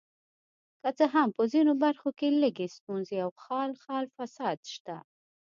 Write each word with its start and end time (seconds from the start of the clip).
که 0.81 0.89
څه 0.97 1.05
هم 1.13 1.27
په 1.37 1.43
ځینو 1.53 1.73
برخو 1.83 2.09
کې 2.19 2.27
لږې 2.41 2.67
ستونزې 2.77 3.17
او 3.25 3.29
خال 3.43 3.71
خال 3.83 4.05
فساد 4.15 4.59
شته. 4.73 4.97